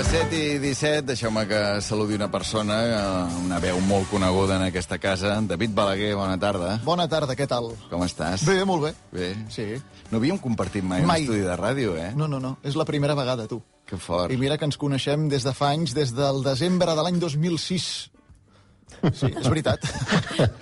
[0.00, 4.62] les 7 i 17, deixeu-me que saludi una persona, eh, una veu molt coneguda en
[4.70, 5.34] aquesta casa.
[5.44, 6.78] David Balaguer, bona tarda.
[6.86, 7.68] Bona tarda, què tal?
[7.90, 8.46] Com estàs?
[8.48, 8.92] Bé, molt bé.
[9.12, 9.28] Bé.
[9.52, 9.66] Sí.
[10.08, 11.26] No havíem compartit mai, Mai.
[11.26, 12.14] un estudi de ràdio, eh?
[12.16, 13.60] No, no, no, és la primera vegada, tu.
[13.84, 14.32] Que fort.
[14.32, 18.10] I mira que ens coneixem des de fa anys, des del desembre de l'any 2006.
[19.14, 19.80] Sí, és veritat.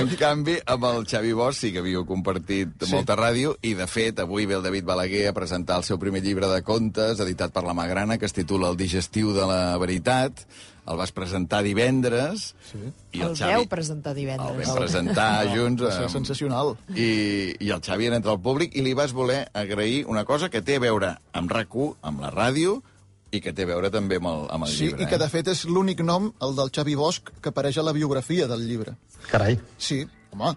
[0.00, 2.92] En canvi, amb el Xavi Bosch sí que havíeu compartit Sí.
[2.94, 6.22] molta ràdio i, de fet, avui ve el David Balaguer a presentar el seu primer
[6.24, 10.44] llibre de contes, editat per la Magrana, que es titula El digestiu de la veritat.
[10.90, 12.54] El vas presentar divendres.
[12.70, 12.78] Sí.
[13.12, 14.66] I el veu presentar El divendres.
[14.66, 15.82] vam presentar junts.
[15.84, 16.72] Va ser amb- sensacional.
[16.96, 20.48] I, i el Xavi era entre el públic i li vas voler agrair una cosa
[20.50, 21.68] que té a veure amb rac
[22.02, 22.80] amb la ràdio,
[23.30, 25.04] i que té a veure també amb el, amb el Sí, llibre.
[25.04, 25.32] i que de eh?
[25.32, 28.96] fet és l'únic nom, el del Xavi Bosch, que apareix a la biografia del llibre.
[29.30, 29.58] Carai.
[29.78, 30.56] Sí, home,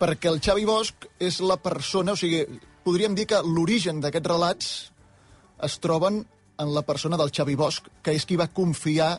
[0.00, 2.44] perquè el Xavi Bosch és la persona, o sigui,
[2.84, 4.72] podríem dir que l'origen d'aquests relats
[5.66, 6.22] es troben
[6.58, 9.18] en la persona del Xavi Bosch, que és qui va confiar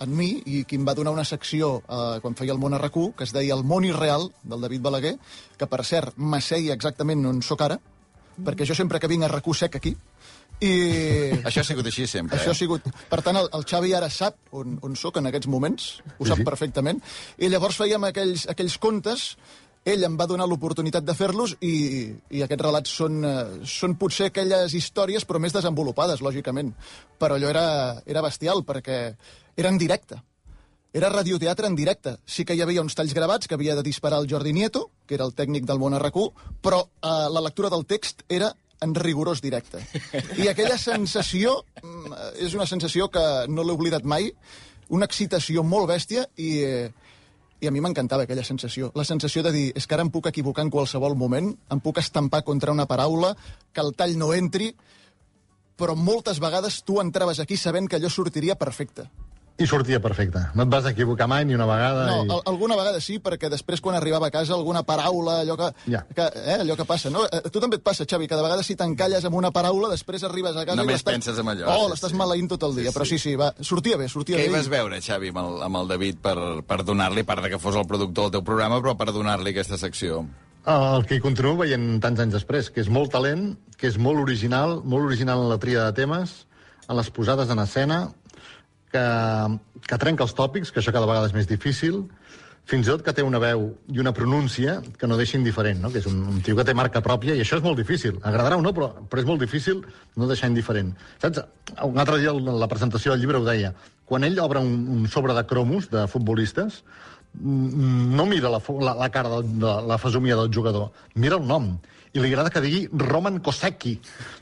[0.00, 2.78] en mi i qui em va donar una secció eh, quan feia el món a
[2.80, 5.16] rac que es deia El món irreal, del David Balaguer,
[5.58, 7.76] que per cert m'asseia exactament on sóc ara,
[8.40, 9.96] perquè jo sempre que vinc a rac sec aquí,
[10.60, 10.72] i...
[11.48, 12.36] Això ha sigut així sempre.
[12.36, 12.60] Això ha eh?
[12.60, 12.86] sigut...
[13.10, 16.42] Per tant, el, el Xavi ara sap on, on sóc en aquests moments, ho sap
[16.42, 16.46] sí.
[16.46, 17.00] perfectament,
[17.40, 19.30] i llavors fèiem aquells, aquells contes,
[19.88, 21.74] ell em va donar l'oportunitat de fer-los i,
[22.36, 26.74] i aquests relats són, eh, són potser aquelles històries, però més desenvolupades, lògicament.
[27.20, 27.68] Però allò era,
[28.04, 28.98] era bestial, perquè
[29.56, 30.20] era en directe.
[30.92, 32.16] Era radioteatre en directe.
[32.26, 35.16] Sí que hi havia uns talls gravats que havia de disparar el Jordi Nieto, que
[35.16, 36.26] era el tècnic del món RQ,
[36.60, 39.82] però eh, la lectura del text era en rigorós directe.
[40.40, 44.30] I aquella sensació mm, és una sensació que no l'he oblidat mai,
[44.90, 46.90] una excitació molt bèstia i, eh,
[47.60, 48.90] i a mi m'encantava aquella sensació.
[48.96, 52.00] La sensació de dir, és que ara em puc equivocar en qualsevol moment, em puc
[52.00, 53.34] estampar contra una paraula,
[53.72, 54.72] que el tall no entri,
[55.80, 59.08] però moltes vegades tu entraves aquí sabent que allò sortiria perfecte.
[59.60, 60.40] I sortia perfecte.
[60.56, 62.06] No et vas equivocar mai ni una vegada.
[62.08, 62.30] No, i...
[62.32, 66.00] al alguna vegada sí, perquè després quan arribava a casa alguna paraula, allò que, Ja.
[66.16, 67.26] que, eh, allò que passa, no?
[67.28, 70.24] A tu també et passa, Xavi, que de vegades si t'encalles amb una paraula, després
[70.24, 71.12] arribes a casa Només i l'estàs...
[71.12, 71.66] penses en allò.
[71.68, 72.16] Oh, Sí, l'estàs sí.
[72.16, 73.18] maleint tot el dia, Sí, però sí.
[73.18, 74.48] sí, va, sortia bé, sortia Què bé.
[74.48, 77.50] hi vas veure, Xavi, amb el, amb el David per, per donar-li, a part de
[77.50, 80.24] que fos el productor del teu programa, però per donar-li aquesta secció?
[80.66, 84.20] El que hi continuo veient tants anys després, que és molt talent, que és molt
[84.20, 86.46] original, molt original en la tria de temes,
[86.86, 88.00] en les posades en escena,
[88.92, 89.06] que,
[89.86, 92.04] que trenca els tòpics, que això cada vegada és més difícil,
[92.70, 95.90] fins i tot que té una veu i una pronúncia que no deixa indiferent, no?
[95.90, 98.20] que és un, un tio que té marca pròpia, i això és molt difícil.
[98.22, 99.80] Agradarà o no, però, però és molt difícil
[100.16, 100.92] no deixar indiferent.
[101.22, 101.42] Saps?
[101.86, 103.72] Un altre dia, la presentació del llibre ho deia,
[104.06, 106.82] quan ell obre un, un sobre de cromos de futbolistes,
[107.38, 111.76] no mira la, la, la cara de, de la fesomia del jugador, mira el nom.
[112.12, 113.92] I li agrada que digui Roman Kosecki,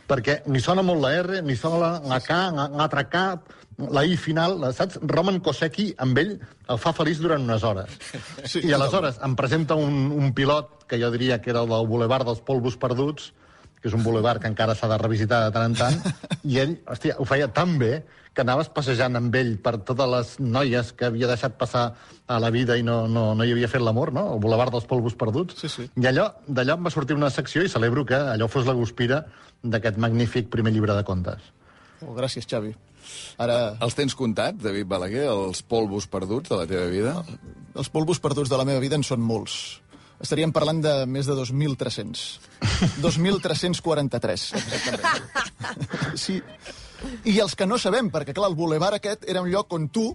[0.08, 3.24] perquè ni sona molt la R, ni sona la, la K, la, l'altra K,
[3.92, 4.96] la I final, la- saps?
[5.04, 6.32] Roman Kosecki, amb ell,
[6.72, 7.92] el fa feliç durant unes hores.
[8.48, 11.86] Sí, I aleshores em presenta un, un pilot, que jo diria que era el del
[11.86, 13.34] Boulevard dels Polvos Perduts,
[13.80, 15.98] que és un boulevard que encara s'ha de revisitar de tant en tant,
[16.50, 18.02] i ell, hòstia, ho feia tan bé
[18.34, 21.84] que anaves passejant amb ell per totes les noies que havia deixat passar
[22.26, 24.28] a la vida i no, no, no hi havia fet l'amor, no?
[24.34, 25.58] El Boulevard dels Polvos Perduts.
[25.58, 25.88] Sí, sí.
[25.98, 29.24] I allò, d'allò em va sortir una secció i celebro que allò fos la guspira
[29.62, 31.50] d'aquest magnífic primer llibre de contes.
[32.04, 32.76] Oh, gràcies, Xavi.
[33.42, 37.16] Ara, Els tens comptats, David Balaguer, els polvos perduts de la teva vida?
[37.78, 39.78] els polvos perduts de la meva vida en són molts.
[40.20, 42.22] Estaríem parlant de més de 2.300.
[43.02, 45.24] 2.343, exactament.
[46.18, 46.40] Sí.
[47.30, 50.08] I els que no sabem, perquè clar, el boulevard aquest era un lloc on tu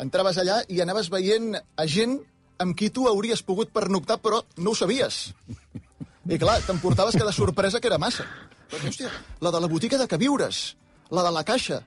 [0.00, 2.20] entraves allà i anaves veient a gent
[2.62, 5.32] amb qui tu hauries pogut pernoctar, però no ho sabies.
[6.30, 8.26] I clar, t'emportaves cada sorpresa que era massa.
[8.70, 9.10] Perquè, hòstia,
[9.42, 10.76] la de la botiga de queviures,
[11.10, 11.80] la de la caixa,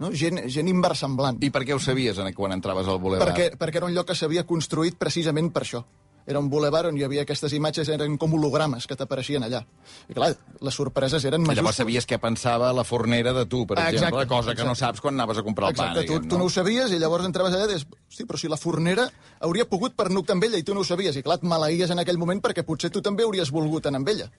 [0.00, 0.08] no?
[0.16, 1.42] gent, gent inversemblant.
[1.44, 3.34] I per què ho sabies en- quan entraves al boulevard?
[3.34, 5.82] Perquè, perquè era un lloc que s'havia construït precisament per això.
[6.26, 9.60] Era un boulevard on hi havia aquestes imatges, eren com hologrames que t'apareixien allà.
[10.08, 10.30] I clar,
[10.64, 11.58] les sorpreses eren majúscules.
[11.60, 14.68] llavors sabies què pensava la fornera de tu, per Exacte, exemple, cosa que exacte.
[14.70, 16.06] no saps quan anaves a comprar el Exacte, pa.
[16.06, 18.48] tu, diguem, tu no ho sabies i llavors entraves allà i deies, hosti, però si
[18.48, 19.04] la fornera
[19.40, 21.16] hauria pogut pernoctar amb ella i tu no ho sabies.
[21.16, 24.08] I clar, et maleïes en aquell moment perquè potser tu també hauries volgut anar amb
[24.08, 24.30] ella.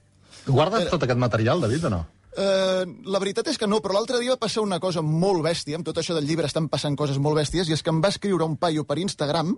[0.46, 2.06] Guardes tot aquest material, David, o no?
[2.36, 5.78] Eh, la veritat és que no, però l'altre dia va passar una cosa molt bèstia,
[5.78, 8.10] amb tot això del llibre estan passant coses molt bèsties, i és que em va
[8.12, 9.54] escriure un paio per Instagram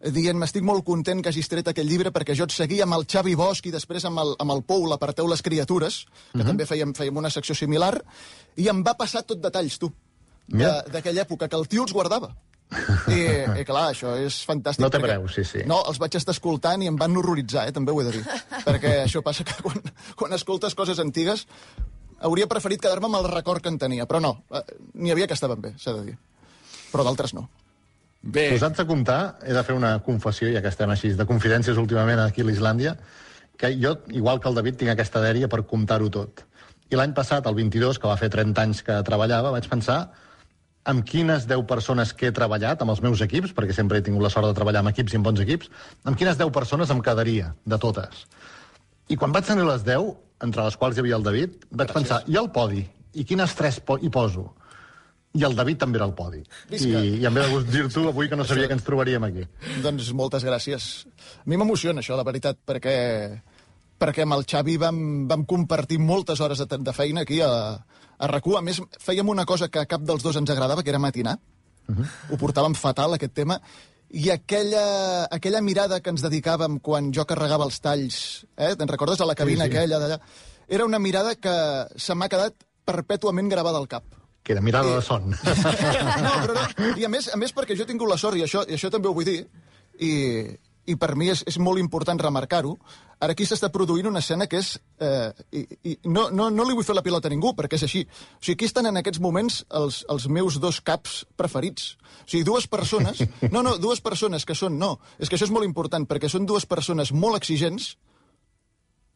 [0.00, 3.06] dient, m'estic molt content que hagis tret aquest llibre perquè jo et seguia amb el
[3.08, 6.02] Xavi Bosch i després amb el, amb el Pou, l'Aparteu les criatures,
[6.34, 7.94] que també fèiem, fèiem una secció similar,
[8.56, 10.82] i em va passar tot detalls, tu, de- Mira.
[10.92, 12.34] d'aquella època, que el tio els guardava.
[13.14, 13.20] I,
[13.60, 14.82] I clar, això és fantàstic.
[14.82, 15.60] No preu, sí, sí.
[15.70, 18.24] No, els vaig estar escoltant i em van horroritzar, eh, també ho he de dir.
[18.66, 19.78] perquè això passa que quan,
[20.18, 21.46] quan escoltes coses antigues
[22.26, 24.64] hauria preferit quedar-me amb el record que en tenia, però no, eh,
[24.94, 26.16] n'hi havia que estaven bé, s'ha de dir.
[26.90, 27.46] Però d'altres no.
[28.26, 31.78] Bé, Posats a comptar, he de fer una confessió, ja que estem així, de confidències
[31.78, 32.96] últimament aquí a l'Islàndia,
[33.56, 36.42] que jo, igual que el David, tinc aquesta dèria per comptar-ho tot.
[36.90, 40.00] I l'any passat, el 22, que va fer 30 anys que treballava, vaig pensar
[40.86, 44.22] amb quines 10 persones que he treballat, amb els meus equips, perquè sempre he tingut
[44.22, 45.70] la sort de treballar amb equips i amb bons equips,
[46.04, 48.26] amb quines 10 persones em quedaria, de totes.
[49.10, 50.12] I quan vaig tenir les 10,
[50.42, 51.94] entre les quals hi havia el David, vaig Gràcies.
[51.94, 52.86] pensar, i el podi?
[53.14, 54.50] I quines 3 po hi poso?
[55.36, 56.40] I el David també era al podi.
[56.70, 57.00] Visca.
[57.00, 59.44] I, I em ve de gust dir-t'ho avui que no sabia que ens trobaríem aquí.
[59.84, 60.88] Doncs moltes gràcies.
[61.42, 62.96] A mi m'emociona això, la veritat, perquè,
[64.00, 67.50] perquè amb el Xavi vam, vam compartir moltes hores de, de feina aquí a,
[68.18, 70.90] a rac A més, fèiem una cosa que a cap dels dos ens agradava, que
[70.90, 71.38] era matinar.
[71.88, 72.06] Uh -huh.
[72.32, 73.60] Ho portàvem fatal, aquest tema.
[74.10, 78.76] I aquella, aquella mirada que ens dedicàvem quan jo carregava els talls, eh?
[78.76, 79.72] te'n recordes, a la cabina Sí, sí, sí.
[79.72, 79.78] sí.
[79.78, 80.20] aquella d'allà?
[80.68, 82.54] Era una mirada que se m'ha quedat
[82.84, 84.04] perpètuament gravada al cap.
[84.46, 85.32] Que era mirada de son.
[86.22, 86.92] No, però no.
[86.94, 88.92] I a més, a més perquè jo he tingut la sort, i això, i això
[88.94, 89.40] també ho vull dir,
[89.98, 90.12] i,
[90.86, 92.76] i per mi és, és molt important remarcar-ho,
[93.18, 94.76] ara aquí s'està produint una escena que és...
[95.02, 97.86] Eh, i, i no, no, no li vull fer la pilota a ningú, perquè és
[97.88, 98.04] així.
[98.06, 101.96] O sigui, aquí estan en aquests moments els, els meus dos caps preferits.
[102.22, 103.24] O sigui, dues persones...
[103.54, 104.78] No, no, dues persones que són...
[104.78, 107.96] No, és que això és molt important, perquè són dues persones molt exigents,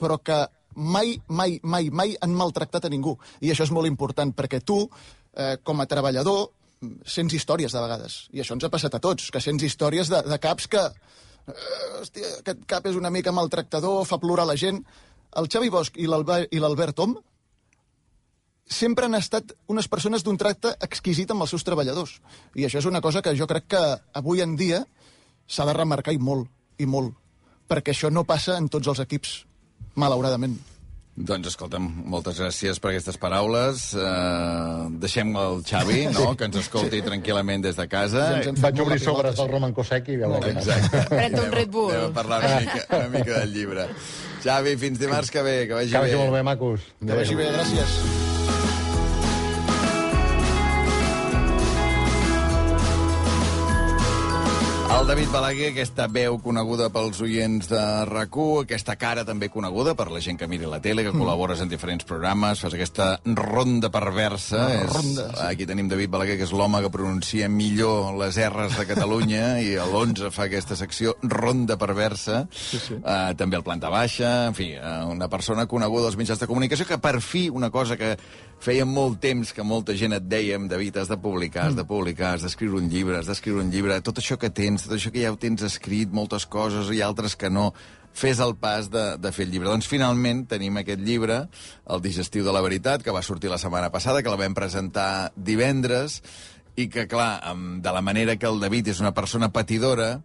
[0.00, 3.16] però que mai, mai, mai, mai han maltractat a ningú.
[3.40, 4.84] I això és molt important, perquè tu,
[5.36, 6.50] eh, com a treballador,
[7.04, 8.24] sents històries de vegades.
[8.32, 10.84] I això ens ha passat a tots, que sents històries de, de caps que...
[11.50, 11.54] Eh,
[12.00, 14.80] hòstia, aquest cap és una mica maltractador, fa plorar la gent.
[15.36, 17.18] El Xavi Bosch i l'Albert Om
[18.70, 22.16] sempre han estat unes persones d'un tracte exquisit amb els seus treballadors.
[22.54, 23.82] I això és una cosa que jo crec que
[24.14, 24.84] avui en dia
[25.50, 26.48] s'ha de remarcar i molt,
[26.78, 27.16] i molt.
[27.70, 29.40] Perquè això no passa en tots els equips,
[29.98, 30.56] malauradament.
[31.26, 33.90] Doncs escolta'm, moltes gràcies per aquestes paraules.
[33.96, 38.24] Uh, deixem el Xavi, no?, que ens escolti tranquil·lament des de casa.
[38.30, 39.42] Ja ens hem fet Vaig obrir sobres sí.
[39.42, 40.54] del Roman Kosecki i veure.
[40.54, 41.04] Exacte.
[41.12, 41.92] Pren-te un Red Bull.
[41.96, 43.90] Anem a parlar una mica, una mica del llibre.
[44.40, 46.90] Xavi, fins dimarts que ve, que vagi, Que vagi molt bé, macos.
[47.04, 48.19] Que vagi bé, gràcies.
[55.10, 60.20] David Balaguer, aquesta veu coneguda pels oients de rac aquesta cara també coneguda per la
[60.22, 64.60] gent que miri la tele, que col·labores en diferents programes, fas aquesta ronda perversa.
[64.68, 65.40] Una és, ronda, sí.
[65.48, 69.74] Aquí tenim David Balaguer, que és l'home que pronuncia millor les R's de Catalunya, i
[69.82, 72.44] a l'11 fa aquesta secció ronda perversa.
[72.54, 73.00] Sí, sí.
[73.02, 76.86] Uh, també el planta baixa, en fi, uh, una persona coneguda als mitjans de comunicació
[76.86, 78.14] que per fi una cosa que
[78.60, 82.34] feia molt temps que molta gent et dèiem, David, has de publicar, has de publicar,
[82.34, 85.24] has d'escriure un llibre, has d'escriure un llibre, tot això que tens, tot això que
[85.24, 87.70] ja ho tens escrit, moltes coses i altres que no,
[88.12, 89.70] fes el pas de, de fer el llibre.
[89.70, 91.44] Doncs finalment tenim aquest llibre,
[91.90, 95.32] El digestiu de la veritat, que va sortir la setmana passada, que la vam presentar
[95.36, 96.20] divendres,
[96.76, 97.40] i que, clar,
[97.82, 100.20] de la manera que el David és una persona patidora,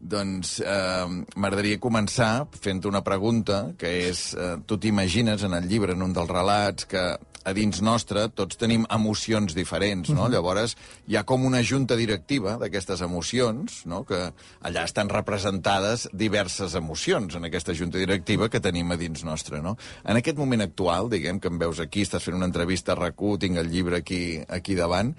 [0.00, 1.06] doncs eh,
[1.36, 6.12] m'agradaria començar fent una pregunta, que és, eh, tu t'imagines en el llibre, en un
[6.16, 7.06] dels relats, que
[7.46, 10.26] a dins nostre tots tenim emocions diferents, no?
[10.32, 10.74] Llavors
[11.06, 14.02] hi ha com una junta directiva d'aquestes emocions, no?
[14.08, 14.18] que
[14.66, 19.62] allà estan representades diverses emocions en aquesta junta directiva que tenim a dins nostre.
[19.62, 19.76] No?
[20.02, 23.22] En aquest moment actual, diguem que em veus aquí, estàs fent una entrevista a rac
[23.40, 25.14] tinc el llibre aquí, aquí davant,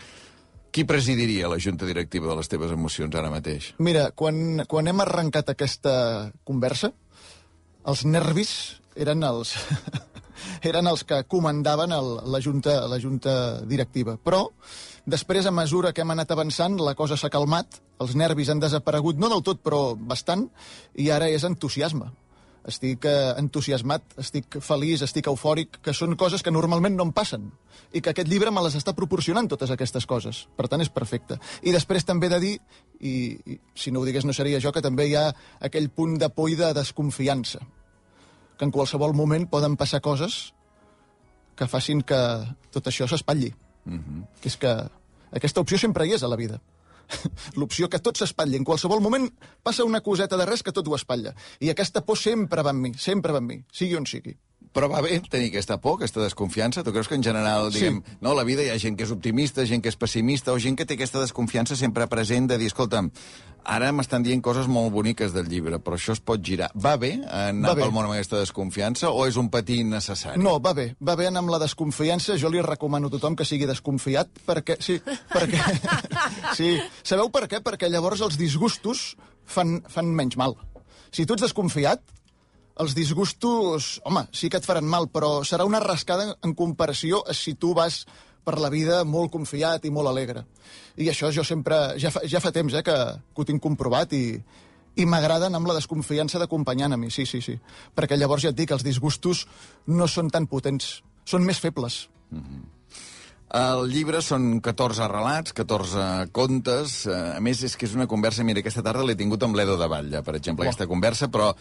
[0.72, 3.74] qui presidiria la junta directiva de les teves emocions ara mateix?
[3.84, 5.96] Mira, quan, quan hem arrencat aquesta
[6.48, 6.92] conversa,
[7.88, 8.52] els nervis
[8.98, 9.54] eren els,
[10.70, 13.34] eren els que comandaven el, la, junta, la junta
[13.66, 14.18] directiva.
[14.24, 14.48] Però,
[15.06, 19.18] després, a mesura que hem anat avançant, la cosa s'ha calmat, els nervis han desaparegut,
[19.22, 20.48] no del tot, però bastant,
[20.96, 22.12] i ara és entusiasme.
[22.68, 27.48] Estic eh, entusiasmat, estic feliç, estic eufòric, que són coses que normalment no em passen
[27.96, 30.44] i que aquest llibre me les està proporcionant totes aquestes coses.
[30.58, 31.40] Per tant, és perfecte.
[31.64, 32.54] I després també he de dir,
[33.00, 33.14] i,
[33.48, 35.30] i si no ho digués no seria jo, que també hi ha
[35.64, 37.64] aquell punt de por i de desconfiança.
[38.58, 40.52] Que en qualsevol moment poden passar coses
[41.58, 42.20] que facin que
[42.74, 43.54] tot això s'espatlli.
[43.86, 44.28] Mm -hmm.
[44.42, 44.74] Que és que
[45.32, 46.60] aquesta opció sempre hi és a la vida.
[47.60, 48.60] L'opció que tot s'espatlli.
[48.60, 49.30] En qualsevol moment
[49.64, 51.36] passa una coseta de res que tot ho espatlla.
[51.60, 54.36] I aquesta por sempre va amb mi, sempre va amb mi, sigui on sigui.
[54.78, 56.84] Però va bé tenir aquesta por, aquesta desconfiança?
[56.86, 57.80] Tu creus que en general, Sí.
[57.80, 60.54] diguem, no, a la vida hi ha gent que és optimista, gent que és pessimista,
[60.54, 63.10] o gent que té aquesta desconfiança sempre present de dir, escolta'm,
[63.66, 66.70] ara m'estan dient coses molt boniques del llibre, però això es pot girar.
[66.78, 67.82] Va bé anar Va bé.
[67.82, 70.40] pel món amb aquesta desconfiança o és un patí innecessari?
[70.40, 72.38] No, va bé, va bé anar amb la desconfiança.
[72.38, 74.78] Jo li recomano a tothom que sigui desconfiat, perquè...
[74.80, 75.02] Sí,
[75.34, 75.58] perquè...
[76.60, 76.78] sí.
[77.04, 77.64] Sabeu per què?
[77.66, 80.54] Perquè llavors els disgustos fan, fan menys mal.
[81.12, 82.02] Si tu ets desconfiat,
[82.80, 87.34] els disgustos, home, sí que et faran mal, però serà una rascada en comparació a
[87.34, 88.04] si tu vas
[88.48, 90.46] per la vida molt confiat i molt alegre.
[90.96, 92.96] I això jo sempre, ja fa, ja fa temps eh, que,
[93.34, 94.38] que ho tinc comprovat i,
[94.96, 97.58] i m'agrada anar amb la desconfiança d'acompanyant a mi, sí, sí, sí.
[97.98, 99.46] Perquè llavors ja et dic, els disgustos
[99.92, 102.08] no són tan potents, són més febles.
[102.32, 102.66] Mm -hmm.
[103.58, 107.08] El llibre són 14 relats, 14 contes.
[107.08, 108.44] A més, és que és una conversa...
[108.44, 110.68] Mira, aquesta tarda l'he tingut amb l'Edo de Batlle, per exemple, oh.
[110.68, 111.54] aquesta conversa, però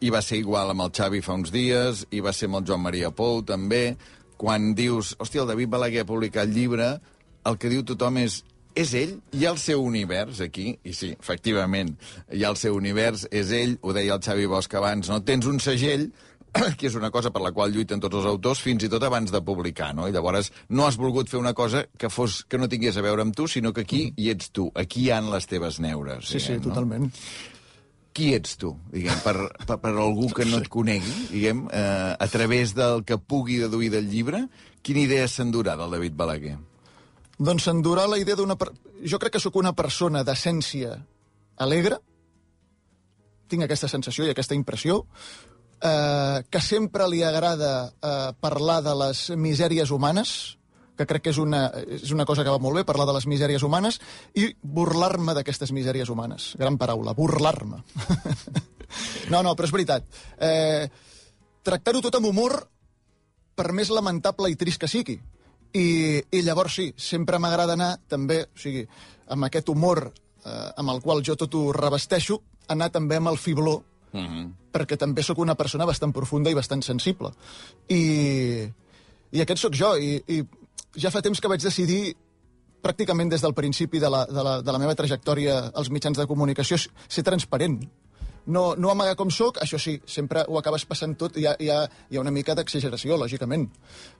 [0.00, 2.68] hi va ser igual amb el Xavi fa uns dies, hi va ser amb el
[2.68, 3.96] Joan Maria Pou, també.
[4.38, 6.88] Quan dius, hòstia, el David Balaguer ha publicat el llibre,
[7.46, 8.42] el que diu tothom és
[8.74, 11.92] és ell, hi ha el seu univers aquí, i sí, efectivament,
[12.32, 15.20] hi ha el seu univers, és ell, ho deia el Xavi Bosch abans, no?
[15.28, 16.06] Tens un segell,
[16.78, 19.32] que és una cosa per la qual lluiten tots els autors, fins i tot abans
[19.32, 20.08] de publicar, no?
[20.08, 23.24] I llavors no has volgut fer una cosa que fos que no tingués a veure
[23.24, 26.28] amb tu, sinó que aquí hi ets tu, aquí hi han les teves neures.
[26.28, 27.10] Sí, diguem, sí, totalment.
[28.12, 32.28] Qui ets tu, diguem, per, per, per algú que no et conegui, diguem, eh, a
[32.28, 34.42] través del que pugui deduir del llibre,
[34.84, 36.58] quina idea s'endurà del David Balaguer?
[37.40, 38.58] Doncs s'endurà la idea d'una...
[38.60, 38.68] Per...
[39.08, 40.92] Jo crec que sóc una persona d'essència
[41.64, 41.98] alegre,
[43.48, 45.00] tinc aquesta sensació i aquesta impressió,
[45.80, 50.58] eh, que sempre li agrada eh, parlar de les misèries humanes,
[50.96, 51.66] que crec que és una,
[51.98, 53.98] és una cosa que va molt bé, parlar de les misèries humanes,
[54.34, 56.52] i burlar-me d'aquestes misèries humanes.
[56.60, 57.80] Gran paraula, burlar-me.
[59.32, 60.06] no, no, però és veritat.
[60.38, 60.88] Eh,
[61.62, 62.56] Tractar-ho tot amb humor,
[63.54, 65.20] per més lamentable i trist que sigui.
[65.72, 65.86] I,
[66.20, 68.82] i llavors sí, sempre m'agrada anar també, o sigui,
[69.32, 70.10] amb aquest humor
[70.44, 72.40] eh, amb el qual jo tot ho revesteixo,
[72.72, 73.76] anar també amb el fibló,
[74.12, 74.26] uh mhm.
[74.26, 74.50] -huh.
[74.72, 77.30] perquè també sóc una persona bastant profunda i bastant sensible.
[77.88, 78.68] I,
[79.30, 80.42] i aquest sóc jo, i, i
[80.96, 82.14] ja fa temps que vaig decidir
[82.82, 86.26] pràcticament des del principi de la, de la, de la meva trajectòria als mitjans de
[86.26, 87.78] comunicació ser transparent
[88.46, 91.70] no, no amagar com sóc, això sí, sempre ho acabes passant tot, hi ha, hi
[91.70, 91.80] ha,
[92.10, 93.68] hi ha una mica d'exageració, lògicament,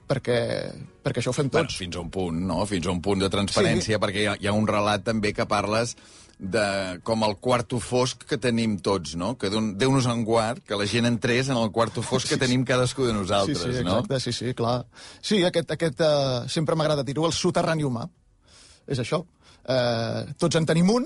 [0.07, 0.39] perquè,
[1.03, 1.59] perquè això ho fem tots.
[1.59, 2.63] Bueno, fins a un punt, no?
[2.69, 4.01] Fins a un punt de transparència, sí.
[4.01, 5.97] perquè hi ha, hi ha un relat també que parles
[6.39, 9.33] de com el quarto fosc que tenim tots, no?
[9.39, 13.05] Que Déu-nos en guard, que la gent entrés en el quarto fosc que tenim cadascú
[13.07, 13.99] de nosaltres, sí, sí, no?
[14.01, 14.81] Exacte, sí, sí, clar.
[15.21, 18.07] Sí, aquest, aquest uh, sempre m'agrada dir-ho, el soterrani humà.
[18.87, 19.21] És això.
[19.63, 21.05] Uh, tots en tenim un,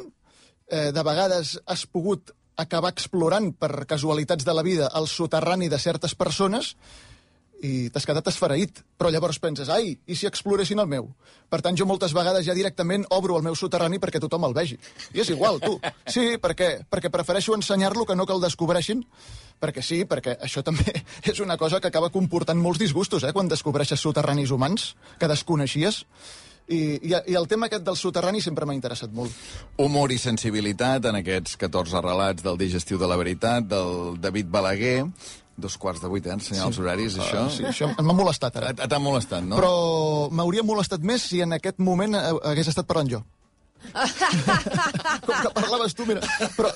[0.72, 5.80] eh, de vegades has pogut acabar explorant per casualitats de la vida el soterrani de
[5.80, 6.76] certes persones
[7.64, 8.84] i t'has quedat esfereït.
[8.98, 11.10] Però llavors penses, ai, i si exploressin el meu?
[11.50, 14.78] Per tant, jo moltes vegades ja directament obro el meu soterrani perquè tothom el vegi.
[15.14, 15.78] I és igual, tu.
[16.06, 19.04] Sí, perquè, perquè prefereixo ensenyar-lo que no que el descobreixin,
[19.62, 23.50] perquè sí, perquè això també és una cosa que acaba comportant molts disgustos, eh, quan
[23.50, 26.06] descobreixes soterranis humans que desconeixies.
[26.68, 29.34] I, i, I el tema aquest del soterrani sempre m'ha interessat molt.
[29.80, 35.06] Humor i sensibilitat en aquests 14 relats del digestiu de la veritat, del David Balaguer,
[35.58, 36.36] dos quarts de vuit, eh?
[36.36, 36.70] Ensenyar sí.
[36.70, 37.46] els horaris, uh, això?
[37.56, 38.76] Sí, això m'ha molestat, ara.
[38.78, 39.58] T'ha molestat, no?
[39.58, 39.72] Però
[40.36, 43.24] m'hauria molestat més si en aquest moment hagués estat parlant jo.
[43.88, 46.22] Com que parlaves tu, mira.
[46.58, 46.72] Però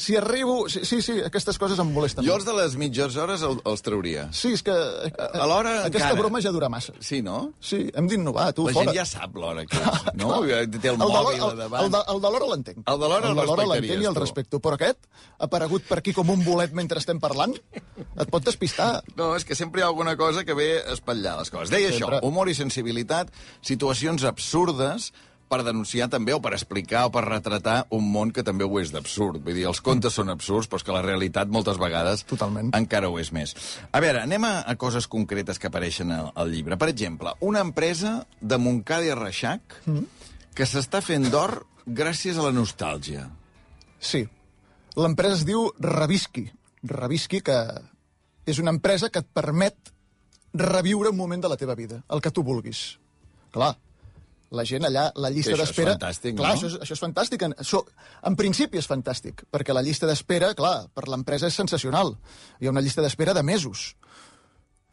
[0.00, 0.56] si arribo...
[0.72, 2.24] Sí, sí, sí aquestes coses em molesten.
[2.26, 4.26] Jo els de les mitges hores el, els trauria.
[4.36, 4.74] Sí, és que...
[4.74, 6.18] A l'hora Aquesta encara.
[6.20, 6.94] broma ja dura massa.
[7.04, 7.52] Sí, no?
[7.60, 8.90] Sí, hem d'innovar, tu, La fora.
[8.90, 10.32] gent ja sap l'hora que és, no?
[10.46, 11.86] Té el, el mòbil a davant.
[11.86, 12.82] El de, el de l'hora l'entenc.
[12.84, 14.60] El de l'hora el, el l'entenc i el respecto.
[14.64, 15.00] Però aquest
[15.36, 17.54] ha aparegut per aquí com un bolet mentre estem parlant?
[17.96, 18.90] Et pot despistar.
[19.16, 21.72] No, és que sempre hi ha alguna cosa que ve a espatllar les coses.
[21.72, 22.18] Deia sempre.
[22.18, 23.30] això, humor i sensibilitat,
[23.64, 25.12] situacions absurdes,
[25.48, 28.90] per denunciar també o per explicar o per retratar un món que també ho és
[28.94, 29.40] d'absurd.
[29.44, 32.72] Vull dir, els contes són absurds, però és que la realitat moltes vegades Totalment.
[32.76, 33.54] encara ho és més.
[33.92, 36.78] A veure, anem a, a coses concretes que apareixen al, al llibre.
[36.80, 40.30] Per exemple, una empresa de Montcada i Reixac mm.
[40.56, 43.28] que s'està fent d'or gràcies a la nostàlgia.
[44.02, 44.26] Sí.
[44.96, 46.48] L'empresa es diu Revisqui.
[46.86, 47.58] Revisqui, que
[48.46, 49.92] és una empresa que et permet
[50.56, 52.96] reviure un moment de la teva vida, el que tu vulguis.
[53.52, 53.74] Clar,
[54.54, 55.96] la gent allà, la llista d'espera...
[55.96, 56.58] Això és fantàstic, clar, no?
[56.58, 57.46] Això és, això és fantàstic.
[57.48, 57.82] En, so,
[58.30, 62.14] en principi és fantàstic, perquè la llista d'espera, clar, per l'empresa és sensacional.
[62.60, 63.94] Hi ha una llista d'espera de mesos.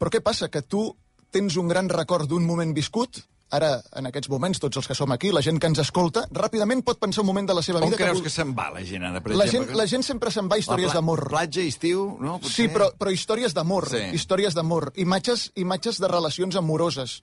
[0.00, 0.50] Però què passa?
[0.50, 0.88] Que tu
[1.34, 3.22] tens un gran record d'un moment viscut,
[3.54, 6.82] ara, en aquests moments, tots els que som aquí, la gent que ens escolta, ràpidament
[6.86, 7.98] pot pensar un moment de la seva On vida...
[8.00, 9.70] creus que, que se'n va la gent ara, per la exemple?
[9.70, 11.26] Gent, la gent sempre se'n va a històries pla d'amor.
[11.30, 12.38] Platja, estiu, no?
[12.42, 12.54] Potser?
[12.56, 13.88] Sí, però, però històries d'amor.
[13.92, 14.02] Sí.
[14.18, 14.90] Històries d'amor.
[15.04, 17.20] Imatges, imatges de relacions amoroses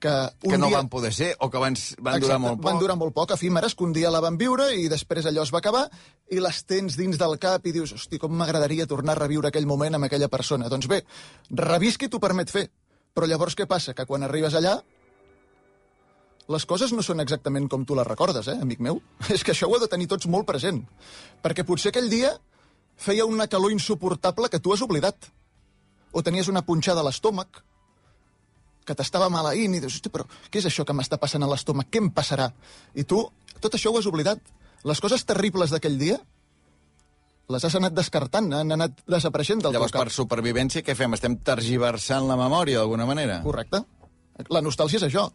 [0.00, 0.78] que, un que no dia...
[0.80, 2.66] van poder ser o que van, van Exacte, durar molt poc.
[2.66, 5.52] Van durar molt poc, efímeres, que un dia la van viure i després allò es
[5.54, 5.86] va acabar
[6.32, 9.68] i les tens dins del cap i dius, hosti, com m'agradaria tornar a reviure aquell
[9.70, 10.70] moment amb aquella persona.
[10.72, 11.02] Doncs bé,
[11.50, 12.66] revisqui t'ho permet fer.
[13.14, 13.94] Però llavors què passa?
[13.94, 14.78] Que quan arribes allà
[16.50, 18.98] les coses no són exactament com tu les recordes, eh, amic meu?
[19.34, 20.82] És que això ho heu de tenir tots molt present.
[21.44, 22.34] Perquè potser aquell dia
[23.00, 25.30] feia una calor insuportable que tu has oblidat.
[26.10, 27.62] O tenies una punxada a l'estómac,
[28.86, 31.90] que t'estava maleint, i dius, hosti, però què és això que m'està passant a l'estómac?
[31.92, 32.50] Què em passarà?
[32.94, 33.22] I tu,
[33.60, 34.40] tot això ho has oblidat.
[34.88, 36.18] Les coses terribles d'aquell dia
[37.50, 40.08] les has anat descartant, han anat desapareixent del Llavors, teu cap.
[40.08, 41.16] per supervivència, què fem?
[41.16, 43.40] Estem tergiversant la memòria, d'alguna manera?
[43.42, 43.82] Correcte.
[44.48, 45.26] La nostàlgia és això.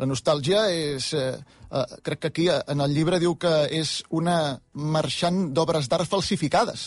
[0.00, 1.10] La nostàlgia és...
[1.12, 5.90] Eh, eh, crec que aquí eh, en el llibre diu que és una marxant d'obres
[5.90, 6.86] d'art falsificades.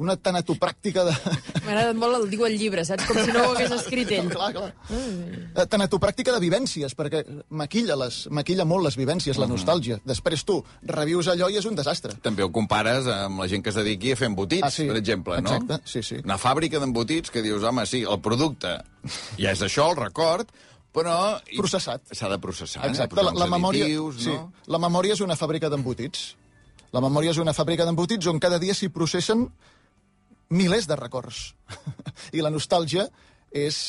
[0.00, 1.12] Una tanatopràctica de...
[1.12, 3.04] M'ha agradat molt el diu el llibre, saps?
[3.06, 4.30] Com si no ho hagués escrit ell.
[4.32, 4.70] clar, clar.
[4.88, 7.20] Eh, Tanatopràctica de vivències, perquè
[7.52, 9.98] maquilla, les, maquilla molt les vivències, la nostàlgia.
[10.08, 10.56] Després tu
[10.88, 12.16] revius allò i és un desastre.
[12.24, 14.88] També ho compares amb la gent que es dediqui a fer embotits, Ah, sí.
[14.88, 15.58] per exemple, no?
[15.60, 16.20] Exacte, sí, sí.
[16.24, 18.78] Una fàbrica d'embotits que dius, home, sí, el producte
[19.38, 20.48] ja és això, el record,
[20.96, 21.36] però...
[21.52, 22.08] i- Processat.
[22.16, 22.86] S'ha de processar.
[22.88, 23.84] Exacte, posar la, la memòria...
[23.84, 24.54] additius, sí, no?
[24.72, 26.30] la memòria és una fàbrica d'embotits.
[26.92, 29.46] La memòria és una fàbrica d'embotits on cada dia s'hi processen
[30.52, 31.52] milers de records.
[32.36, 33.08] I la nostàlgia
[33.52, 33.82] és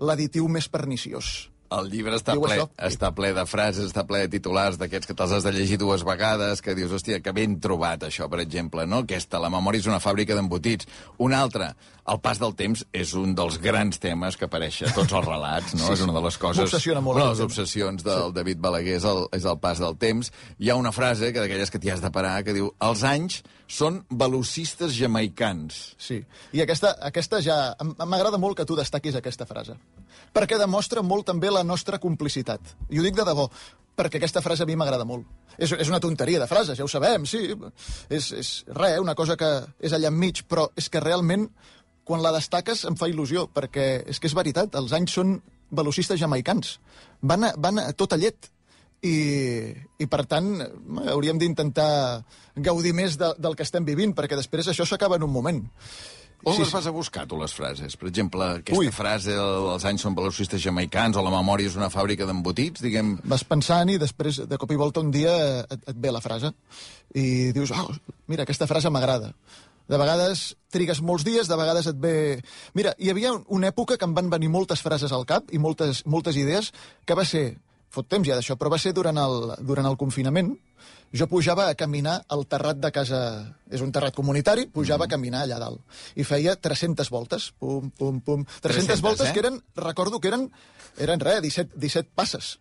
[0.00, 1.50] l'additiu més perniciós.
[1.70, 2.64] El llibre està Diu ple, això.
[2.82, 6.02] està ple de frases, està ple de titulars d'aquests que te'ls has de llegir dues
[6.02, 9.04] vegades, que dius, hòstia, que ben trobat això, per exemple, no?
[9.04, 10.88] Aquesta, la memòria és una fàbrica d'embotits.
[11.22, 11.68] Una altra,
[12.10, 15.76] el pas del temps és un dels grans temes que apareix a tots els relats,
[15.78, 15.84] no?
[15.86, 16.64] Sí, és una de les coses...
[16.64, 19.94] M'obsessiona molt Una de les obsessions del David Balaguer és el, és el pas del
[20.02, 20.34] temps.
[20.58, 23.44] Hi ha una frase, que d'aquelles que t'hi has de parar, que diu, els anys
[23.70, 25.80] són velocistes jamaicans.
[26.00, 26.18] Sí,
[26.52, 27.58] i aquesta, aquesta ja...
[28.00, 29.76] M'agrada molt que tu destaquis aquesta frase,
[30.34, 32.74] perquè demostra molt també la nostra complicitat.
[32.90, 33.46] I ho dic de debò,
[34.00, 35.26] perquè aquesta frase a mi m'agrada molt.
[35.56, 37.46] És, és una tonteria de frases, ja ho sabem, sí.
[38.10, 41.46] És, és res, una cosa que és allà enmig, però és que realment,
[42.04, 45.36] quan la destaques, em fa il·lusió, perquè és que és veritat, els anys són
[45.70, 46.78] velocistes jamaicans.
[47.22, 48.50] Van a, van a tota llet.
[49.02, 50.50] I, i per tant,
[51.08, 52.22] hauríem d'intentar
[52.60, 55.62] gaudir més de, del que estem vivint, perquè després això s'acaba en un moment.
[56.44, 57.96] On Sí, les vas a buscar, tu, les frases?
[58.00, 58.88] Per exemple, aquesta Ui.
[58.92, 63.18] frase, el- els anys són velocistes jamaicans, o la memòria és una fàbrica d'embotits, diguem...
[63.28, 65.34] Vas pensant i després, de cop i volta, un dia
[65.66, 66.52] et, et ve la frase
[67.14, 67.90] i dius, oh,
[68.28, 69.34] mira, aquesta frase m'agrada.
[69.90, 72.14] De vegades trigues molts dies, de vegades et ve...
[72.78, 75.58] Mira, hi havia un- una època que em van venir moltes frases al cap i
[75.60, 76.72] moltes, moltes idees,
[77.04, 77.58] que va ser...
[77.90, 80.52] Fot temps ja d'això, però va ser durant el, durant el confinament.
[81.10, 83.20] Jo pujava a caminar al terrat de casa...
[83.70, 85.82] És un terrat comunitari, pujava a caminar allà dalt.
[86.14, 87.50] I feia 300 voltes.
[87.58, 88.44] Pum, pum, pum.
[88.62, 89.32] 300, 300, voltes eh?
[89.34, 90.46] que eren, recordo que eren,
[90.98, 92.56] eren res, 17, 17 passes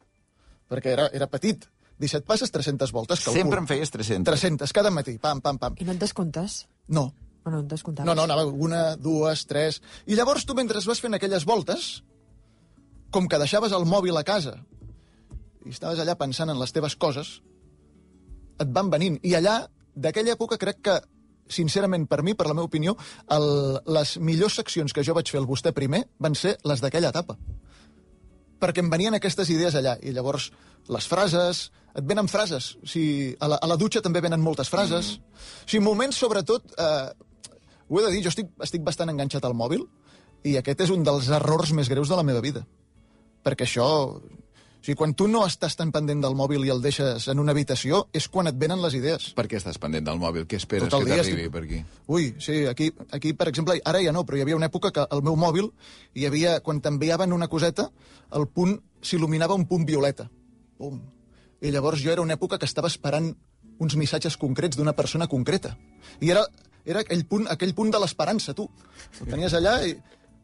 [0.70, 1.66] perquè era, era petit.
[2.00, 3.20] 17 passes, 300 voltes.
[3.20, 3.42] calculo.
[3.42, 4.24] Sempre en feies 300.
[4.30, 5.76] 300, cada matí, pam, pam, pam.
[5.82, 6.62] I no et descomptes?
[6.88, 7.10] No,
[7.44, 8.06] O no et descomptaves?
[8.08, 9.82] no, no, anava una, dues, tres...
[10.08, 12.04] I llavors tu, mentre vas fent aquelles voltes,
[13.12, 14.58] com que deixaves el mòbil a casa
[15.66, 17.40] i estaves allà pensant en les teves coses,
[18.60, 19.18] et van venint.
[19.24, 19.62] I allà,
[19.96, 21.00] d'aquella època, crec que,
[21.50, 22.96] sincerament, per mi, per la meva opinió,
[23.36, 23.50] el,
[23.90, 27.40] les millors seccions que jo vaig fer al Vostè primer van ser les d'aquella etapa
[28.60, 29.98] perquè em venien aquestes idees allà.
[30.04, 30.52] I llavors,
[30.92, 31.70] les frases...
[31.98, 32.76] Et venen frases.
[32.86, 35.16] O sigui, a, la, a la dutxa també venen moltes frases.
[35.18, 35.40] Mm.
[35.66, 36.76] O sigui, moments, sobretot...
[36.78, 37.56] Eh,
[37.90, 39.88] ho he de dir, jo estic, estic bastant enganxat al mòbil
[40.46, 42.62] i aquest és un dels errors més greus de la meva vida.
[43.44, 43.88] Perquè això...
[44.80, 47.52] O sigui, quan tu no estàs tan pendent del mòbil i el deixes en una
[47.52, 49.26] habitació, és quan et venen les idees.
[49.36, 50.46] Per què estàs pendent del mòbil?
[50.48, 51.80] Què esperes el que t'arribi estic- per aquí?
[52.08, 55.04] Ui, sí, aquí, aquí, per exemple, ara ja no, però hi havia una època que
[55.12, 55.68] el meu mòbil,
[56.16, 57.90] hi havia, quan t'enviaven una coseta,
[58.32, 60.30] el punt s'il·luminava un punt violeta.
[60.78, 61.02] Pum.
[61.62, 63.34] I llavors jo era una època que estava esperant
[63.80, 65.76] uns missatges concrets d'una persona concreta.
[66.22, 66.46] I era,
[66.86, 68.64] era aquell punt, aquell punt de l'esperança, tu.
[69.20, 69.98] Ho tenies allà i...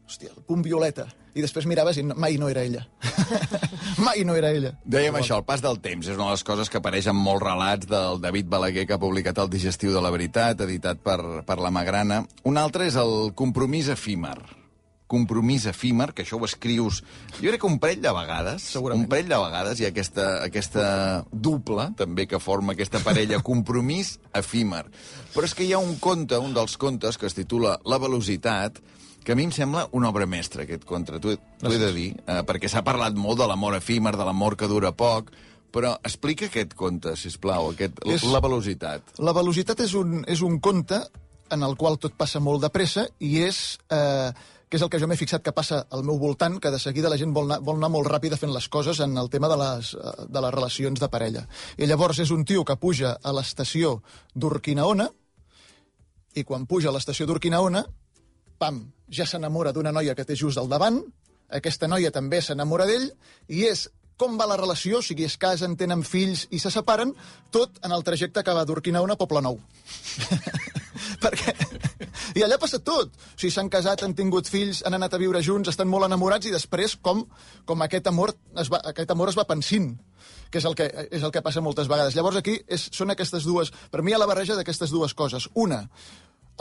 [0.06, 1.08] Hòstia, el punt violeta.
[1.36, 2.84] I després miraves i no, mai no era ella.
[4.06, 4.70] mai no era ella.
[4.86, 6.06] Dèiem això, el pas del temps.
[6.06, 9.02] És una de les coses que apareix en molts relats del David Balaguer, que ha
[9.02, 12.22] publicat el Digestiu de la Veritat, editat per, per la Magrana.
[12.46, 14.38] Un altre és el compromís efímer.
[15.10, 17.02] Compromís efímer, que això ho escrius...
[17.36, 19.04] Jo crec que un parell de vegades, Segurament.
[19.04, 20.86] un parell de vegades hi ha aquesta, aquesta
[21.30, 24.86] dupla, també, que forma aquesta parella, compromís efímer.
[25.34, 28.80] Però és que hi ha un conte, un dels contes, que es titula La velocitat,
[29.26, 31.18] que a mi em sembla una obra mestra, aquest conte.
[31.18, 34.68] T'ho he, de dir, eh, perquè s'ha parlat molt de l'amor efímer, de l'amor que
[34.70, 35.32] dura poc,
[35.74, 39.02] però explica aquest conte, si plau, aquest, És- la velocitat.
[39.18, 41.00] La velocitat és un, és un conte
[41.50, 44.30] en el qual tot passa molt de pressa i és, eh,
[44.68, 47.10] que és el que jo m'he fixat que passa al meu voltant, que de seguida
[47.10, 49.56] la gent vol anar, vol anar molt ràpida fent les coses en el tema de
[49.56, 51.48] les, eh, de les relacions de parella.
[51.78, 54.02] I llavors és un tio que puja a l'estació
[54.34, 55.10] d'Urquinaona
[56.34, 57.84] i quan puja a l'estació d'Urquinaona,
[58.58, 61.02] pam, ja s'enamora d'una noia que té just al davant,
[61.48, 63.10] aquesta noia també s'enamora d'ell,
[63.48, 67.12] i és com va la relació, o sigui, es casen, tenen fills i se separen,
[67.52, 69.60] tot en el trajecte que va d'Urquinaona a Poble Nou.
[71.22, 71.54] perquè...
[72.36, 73.12] I allà passa tot.
[73.12, 76.48] O sigui, s'han casat, han tingut fills, han anat a viure junts, estan molt enamorats
[76.48, 77.22] i després com,
[77.68, 79.94] com aquest, amor es va, aquest amor es va pensint
[80.50, 82.16] que és el que, és el que passa moltes vegades.
[82.16, 83.72] Llavors aquí és, són aquestes dues...
[83.92, 85.48] Per mi hi ha la barreja d'aquestes dues coses.
[85.54, 85.82] Una,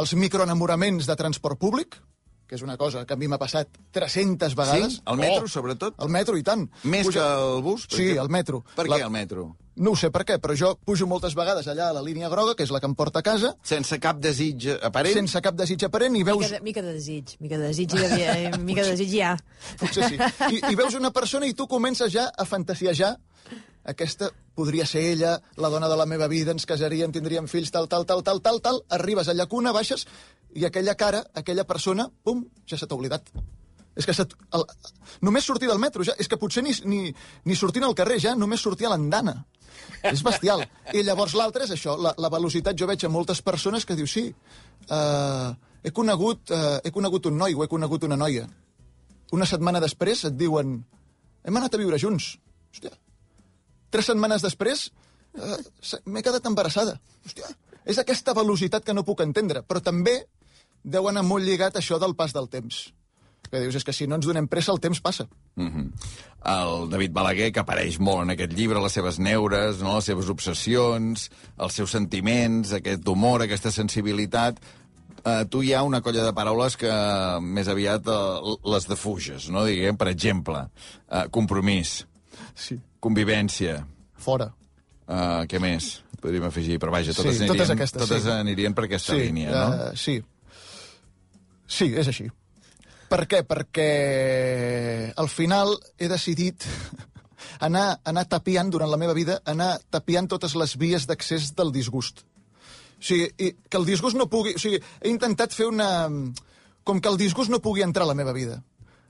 [0.02, 2.00] els microenamoraments de transport públic,
[2.48, 4.94] que és una cosa que a mi m'ha passat 300 vegades.
[5.00, 5.02] Sí?
[5.06, 5.96] Al metro, sobretot?
[5.98, 6.68] Al metro, i tant.
[6.84, 7.88] Més que al bus?
[7.90, 8.20] Sí, exemple?
[8.22, 8.64] al metro.
[8.76, 9.56] Per La- què al metro?
[9.76, 12.54] No ho sé per què, però jo pujo moltes vegades allà a la línia groga,
[12.56, 15.14] que és la que em porta a casa, Sense cap desig aparent?
[15.18, 16.40] sense cap desig aparent, i veus...
[16.46, 19.20] Mica de, mica de desig, mica de desig, hi havia, eh, mica de desig hi
[19.28, 19.34] ha.
[19.82, 20.16] Potser sí.
[20.56, 23.18] I, I veus una persona i tu comences ja a fantasiejar
[23.86, 27.88] aquesta podria ser ella, la dona de la meva vida, ens casaríem, tindríem fills, tal,
[27.88, 30.08] tal, tal, tal, tal, tal, arribes a llacuna, baixes,
[30.56, 33.30] i aquella cara, aquella persona, pum, ja se t'ha oblidat.
[33.96, 34.66] És que se el,
[35.24, 37.14] només sortir del metro, ja, és que potser ni, ni,
[37.46, 39.38] ni sortint al carrer, ja només sortir a l'andana.
[40.04, 40.64] És bestial.
[40.94, 42.76] I llavors l'altre és això, la, la velocitat.
[42.80, 44.28] Jo veig a moltes persones que diu, sí,
[44.90, 45.52] uh,
[45.84, 48.48] he, conegut, uh, he conegut un noi o he conegut una noia.
[49.36, 50.78] Una setmana després et diuen,
[51.44, 52.34] hem anat a viure junts.
[52.72, 52.96] Hòstia,
[53.96, 55.62] tres setmanes després eh,
[56.06, 56.98] m'he quedat embarassada.
[57.26, 57.50] Hòstia,
[57.86, 60.20] és aquesta velocitat que no puc entendre, però també
[60.84, 62.86] deu anar molt lligat això del pas del temps.
[63.46, 65.28] Que dius, és que si no ens donem pressa, el temps passa.
[65.56, 65.92] Mm -hmm.
[66.46, 69.96] El David Balaguer, que apareix molt en aquest llibre, les seves neures, no?
[69.96, 74.60] les seves obsessions, els seus sentiments, aquest humor, aquesta sensibilitat...
[75.26, 76.92] Eh, tu hi ha una colla de paraules que
[77.42, 79.66] més aviat eh, les defuges, no?
[79.66, 80.70] Diguem, per exemple,
[81.10, 82.06] eh, compromís,
[82.56, 82.80] Sí.
[83.06, 83.80] Convivència,
[84.18, 84.50] Fora.
[85.08, 85.92] eh, què més?
[86.22, 88.34] Podríem afegir, però vaja, totes, sí, anirien, totes aquestes, totes sí.
[88.34, 89.68] anirien per aquesta sí, línia, no?
[89.74, 90.18] eh, sí.
[91.66, 92.30] Sí, és així.
[93.10, 93.44] Per què?
[93.46, 93.90] Perquè
[95.22, 96.66] al final he decidit
[97.68, 102.26] anar, anar tapiant durant la meva vida, anar tapiant totes les vies d'accés del disgust.
[102.96, 104.56] O sigui, i que el disgust no pugui...
[104.56, 105.90] O sigui, he intentat fer una...
[106.86, 108.60] Com que el disgust no pugui entrar a la meva vida.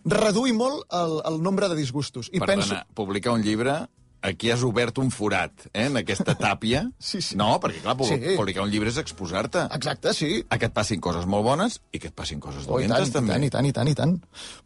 [0.06, 2.30] Reduir molt el, el nombre de disgustos.
[2.32, 2.82] I Perdona, penso...
[2.94, 3.88] publicar un llibre
[4.26, 6.80] aquí has obert un forat, eh, en aquesta tàpia.
[7.00, 7.36] Sí, sí.
[7.38, 8.36] No, perquè, clar, pu- Sí.
[8.38, 9.68] publicar un llibre és exposar-te.
[9.76, 10.44] Exacte, sí.
[10.50, 13.10] A que et passin coses molt bones i que et passin coses Oh, i dolentes,
[13.10, 13.34] tant, i també.
[13.34, 14.16] tant, i tant, i tant, i tant.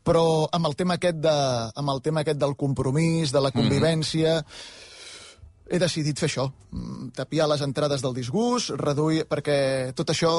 [0.08, 1.36] Però amb el tema aquest, de,
[1.76, 4.38] amb el tema aquest del compromís, de la convivència,
[5.70, 6.48] he decidit fer això.
[6.72, 9.26] mm, Tapiar les entrades del disgust, reduir...
[9.28, 10.34] Perquè tot això...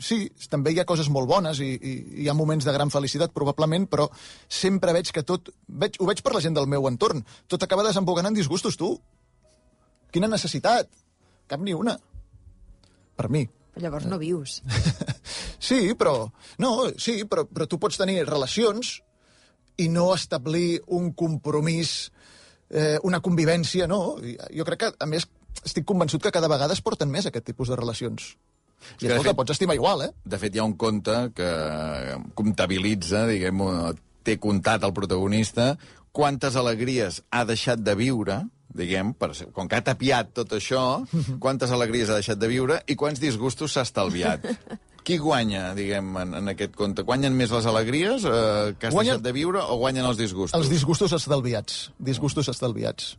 [0.00, 1.94] Sí, també hi ha coses molt bones i, i
[2.24, 4.08] hi ha moments de gran felicitat, probablement, però
[4.48, 5.52] sempre veig que tot...
[5.68, 7.22] Veig, ho veig per la gent del meu entorn.
[7.50, 8.94] Tot acaba desembocant en disgustos, tu.
[10.14, 10.88] Quina necessitat?
[11.50, 11.98] Cap ni una.
[13.14, 13.44] Per mi.
[13.82, 14.60] Llavors no vius.
[15.64, 16.26] Sí, però...
[16.60, 16.70] No,
[17.00, 18.98] sí, però, però tu pots tenir relacions
[19.80, 21.94] i no establir un compromís,
[22.68, 24.18] eh, una convivència, no.
[24.52, 25.24] Jo crec que, a més,
[25.64, 28.34] estic convençut que cada vegada es porten més aquest tipus de relacions.
[29.00, 30.10] I escolta, fet- pots estimar igual, eh?
[30.24, 31.50] De fet, hi ha un conte que
[32.38, 33.60] comptabilitza, diguem
[34.24, 35.74] té comptat el protagonista,
[36.14, 38.38] quantes alegries ha deixat de viure,
[38.74, 40.82] diguem, per, com que ha tapiat tot això,
[41.44, 44.46] quantes alegries ha deixat de viure i quants disgustos s'ha estalviat.
[45.04, 47.02] Qui guanya, diguem, en, en aquest conte?
[47.04, 50.56] Guanyen més les alegries eh, que has Guanyen- deixat de viure o guanyen els disgustos?
[50.56, 51.90] Els disgustos estalviats.
[52.00, 53.10] Disgustos estalviats.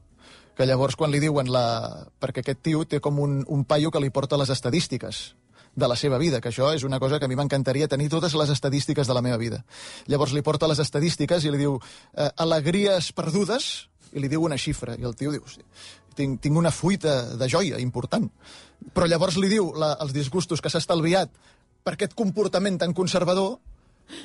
[0.58, 2.08] Que llavors, quan li diuen la...
[2.18, 5.36] Perquè aquest tio té com un, un paio que li porta les estadístiques
[5.76, 8.34] de la seva vida, que això és una cosa que a mi m'encantaria tenir totes
[8.34, 9.64] les estadístiques de la meva vida.
[10.08, 14.56] Llavors li porta les estadístiques i li diu eh, alegries perdudes, i li diu una
[14.56, 15.66] xifra, i el tio diu, "Hosti,
[16.16, 18.30] tinc, tinc una fuita de joia important.
[18.96, 21.32] Però llavors li diu la, els disgustos que s'ha estalviat
[21.86, 23.58] per aquest comportament tan conservador,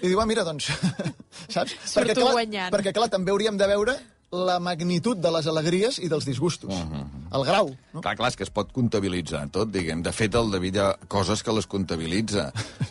[0.00, 0.70] i diu, ah, mira, doncs,
[1.54, 1.76] saps?
[1.88, 2.72] Surto clar, guanyant.
[2.72, 3.96] perquè, clar, també hauríem de veure
[4.30, 6.70] la magnitud de les alegries i dels disgustos.
[7.32, 8.00] El grau, no?
[8.02, 10.02] Clar, clar, és que es pot comptabilitzar tot, diguem.
[10.02, 12.48] De fet, el David hi ha coses que les comptabilitza.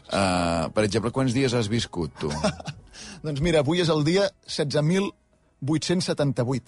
[0.07, 2.29] Uh, per exemple, quants dies has viscut, tu?
[3.25, 6.61] Doncs mira, avui és el dia 16.878.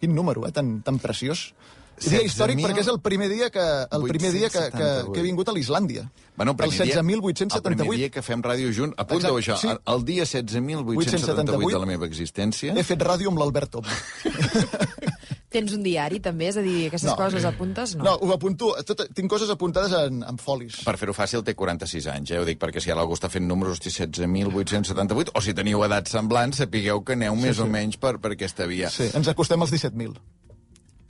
[0.00, 0.52] Quin número, eh?
[0.52, 1.54] Tan, tan preciós.
[1.94, 3.62] Dia històric 16.000 perquè és el primer dia que,
[3.94, 6.02] el primer dia que, que, que he vingut a l'Islàndia.
[6.36, 7.94] Bueno, el primer dia- El primer 16.878.
[8.00, 9.68] dia que fem ràdio junt, apunta-ho això, sí.
[9.70, 13.84] el, el dia 16.878 de la meva existència, He fet ràdio amb l'Albert Tom.
[15.54, 16.48] Tens un diari, també?
[16.50, 17.14] És a dir, aquestes No.
[17.16, 17.92] coses apuntes?
[17.94, 18.14] No, No.
[18.26, 18.72] ho apunto...
[18.88, 20.80] Tot, tinc coses apuntades en, en folis.
[20.82, 22.40] per fer-ho fàcil, té 46 anys, eh?
[22.42, 26.10] Ho dic perquè si ara algú està fent números, hosti, 16.878, o si teniu edats
[26.16, 28.90] semblants, sapigueu que aneu més o menys per, per aquesta via.
[28.90, 30.18] Sí, ens acostem als 17.000.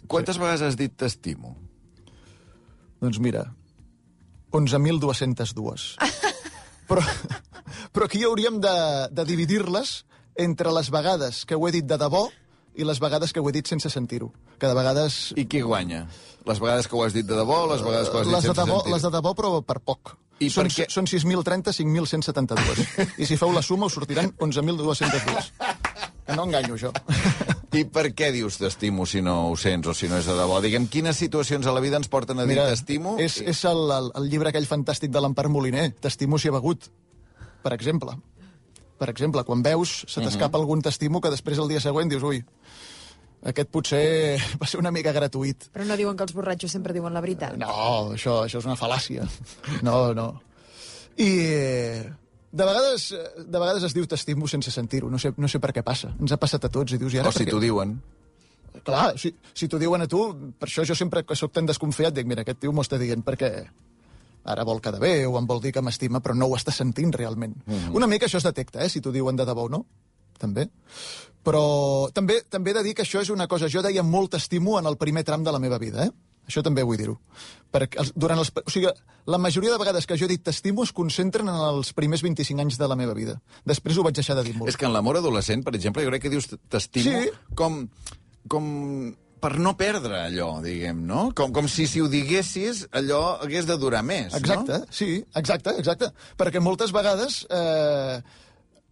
[0.06, 1.56] Quantes vegades has dit t'estimo?
[3.00, 3.46] Doncs mira,
[4.52, 5.96] 11.202.
[6.88, 7.00] però,
[7.92, 8.74] però aquí hauríem de,
[9.10, 10.02] de dividir-les
[10.36, 12.26] entre les vegades que ho he dit de debò
[12.74, 14.32] i les vegades que ho he dit sense sentir-ho.
[14.58, 15.32] Que de vegades...
[15.38, 16.06] I qui guanya?
[16.44, 18.42] Les vegades que ho has dit de debò les vegades que ho has dit les
[18.44, 18.92] de sense debò, sentir?
[18.96, 20.16] les de debò, però per poc.
[20.42, 22.84] I són, per què- són 6.030, 5.172.
[23.22, 25.52] I si feu la suma us sortiran 11.202.
[26.24, 26.90] Que no enganyo, jo.
[27.74, 30.60] I per què dius t'estimo si no ho sents o si no és de debò?
[30.64, 33.16] Diguem, quines situacions a la vida ens porten a dir t'estimo?
[33.22, 36.86] és, és el, el, el llibre aquell fantàstic de l'Empar Moliner, T'estimo si he begut,
[37.62, 38.14] per exemple.
[38.94, 42.38] Per exemple, quan veus, se t'escapa algun t'estimo que després el dia següent dius, ui,
[43.44, 44.02] aquest potser
[44.60, 45.68] va ser una mica gratuït.
[45.74, 47.56] Però no diuen que els borratxos sempre diuen la veritat.
[47.60, 49.28] No, això, això és una fal·làcia.
[49.86, 50.28] No, no.
[51.20, 52.02] I eh,
[52.50, 55.10] de vegades, eh, de vegades es diu t'estimo sense sentir-ho.
[55.10, 56.12] No sé, no sé per què passa.
[56.20, 57.14] Ens ha passat a tots i dius...
[57.14, 57.54] I ara O si per què?
[57.54, 57.96] t'ho diuen.
[58.84, 60.20] Clar, si, si t'ho diuen a tu,
[60.58, 63.22] per això jo sempre que sóc tan desconfiat dic, mira, aquest tio m'ho està dient
[63.24, 63.50] perquè
[64.44, 67.14] ara vol quedar bé o em vol dir que m'estima, però no ho està sentint
[67.16, 67.54] realment.
[67.64, 67.94] Mm -hmm.
[67.96, 69.86] Una mica això es detecta, eh, si t'ho diuen de debò o no,
[70.38, 70.68] també.
[71.44, 71.64] Però
[72.16, 73.68] també també he de dir que això és una cosa...
[73.68, 76.12] Jo deia molt estimo en el primer tram de la meva vida, eh?
[76.48, 77.14] Això també vull dir-ho.
[77.72, 78.88] Perquè durant els, o sigui,
[79.32, 82.60] la majoria de vegades que jo he dit t'estimo es concentren en els primers 25
[82.64, 83.38] anys de la meva vida.
[83.64, 84.68] Després ho vaig deixar de dir molt.
[84.68, 87.30] És que en l'amor adolescent, per exemple, jo crec que dius t'estimo Sí.
[87.56, 87.80] com,
[88.48, 88.66] com
[89.40, 91.26] per no perdre allò, diguem, no?
[91.36, 94.86] Com, com si si ho diguessis allò hagués de durar més, Exacte, no?
[94.92, 96.08] sí, exacte, exacte.
[96.40, 98.20] Perquè moltes vegades, eh,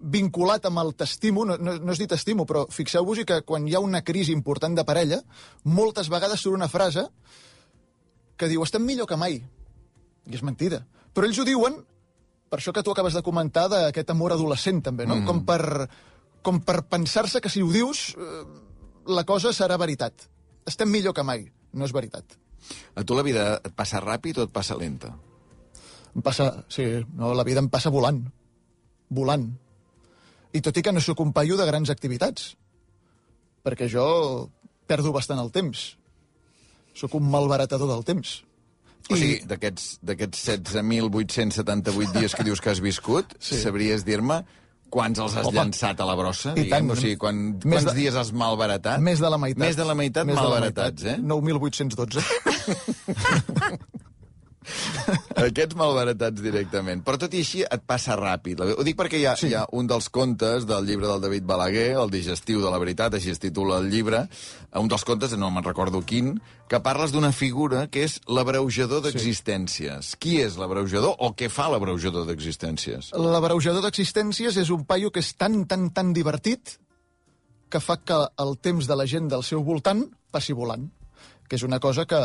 [0.02, 3.76] vinculat amb el t'estimo, no, no, no és dir t'estimo, però fixeu-vos que quan hi
[3.76, 5.20] ha una crisi important de parella,
[5.64, 7.06] moltes vegades surt una frase
[8.36, 9.38] que diu estem millor que mai.
[10.26, 10.82] I és mentida.
[11.14, 11.80] Però ells ho diuen
[12.52, 15.16] per això que tu acabes de comentar d'aquest amor adolescent, també, no?
[15.16, 15.24] Mm.
[15.24, 15.86] Com per,
[16.44, 18.42] com per pensar-se que si ho dius, eh,
[19.08, 20.26] la cosa serà veritat.
[20.68, 21.46] Estem millor que mai.
[21.72, 22.36] No és veritat.
[22.94, 25.14] A tu la vida et passa ràpid o et passa lenta?
[26.12, 26.50] Em passa...
[26.68, 26.84] Sí,
[27.16, 28.20] no, la vida em passa volant.
[29.08, 29.48] Volant.
[30.52, 32.56] I tot i que no sóc un paio de grans activitats,
[33.64, 34.50] perquè jo
[34.86, 35.96] perdo bastant el temps.
[36.94, 38.42] Sóc un malbaratador del temps.
[39.10, 40.42] O sigui, d'aquests d'aquests
[40.76, 43.56] 16.878 dies que dius que has viscut, sí.
[43.60, 44.42] Sabries dir-me
[44.92, 45.56] quants els has Home.
[45.56, 46.90] llançat a la brossa, I tant.
[46.92, 47.34] O sigui, quan,
[47.64, 49.00] Més quants de- dies has malbaratat?
[49.00, 49.58] Més de la meitat.
[49.64, 51.18] Més de la meitat Més de la malbaratats, meitat.
[51.18, 51.22] eh?
[51.24, 52.22] 9.812.
[55.48, 57.02] Aquests malbaratats directament.
[57.06, 58.62] Però tot i així et passa ràpid.
[58.62, 59.50] Ho dic perquè hi ha, sí.
[59.50, 63.16] hi ha un dels contes del llibre del David Balaguer, el digestiu de la veritat,
[63.18, 64.24] així es titula el llibre,
[64.78, 66.36] un dels contes, no me'n recordo quin,
[66.70, 70.14] que parles d'una figura que és l'abreujador d'existències.
[70.22, 73.12] Qui és l'abreujador o què fa l'abreujador d'existències?
[73.12, 76.78] L'abreujador d'existències és un paio que és tan, tan, tan divertit
[77.72, 80.90] que fa que el temps de la gent del seu voltant passi volant
[81.52, 82.18] que és una cosa que...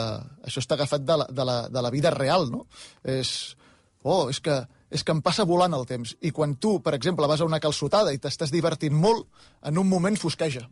[0.48, 2.62] Això està agafat de la, de la, de la vida real, no?
[3.04, 3.58] És...
[4.08, 4.54] Oh, és que,
[4.88, 6.14] és que em passa volant el temps.
[6.24, 9.28] I quan tu, per exemple, vas a una calçotada i t'estàs divertint molt,
[9.68, 10.64] en un moment fosqueja.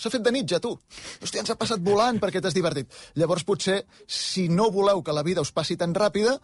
[0.00, 0.72] S'ha fet de nit ja, tu.
[1.20, 2.88] Hòstia, ens ha passat volant perquè t'has divertit.
[3.20, 6.38] Llavors, potser, si no voleu que la vida us passi tan ràpida,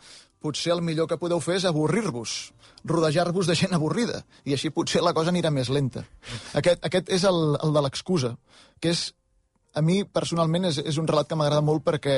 [0.45, 2.39] potser el millor que podeu fer és avorrir-vos,
[2.85, 6.05] rodejar-vos de gent avorrida, i així potser la cosa anirà més lenta.
[6.53, 8.37] Aquest, aquest és el, el de l'excusa,
[8.85, 9.15] que és
[9.75, 12.17] a mi, personalment, és, és un relat que m'agrada molt perquè